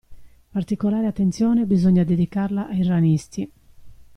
[0.49, 3.51] Particolare attenzione bisogna dedicarla ai ranisti.